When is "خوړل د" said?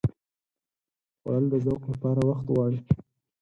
1.19-1.53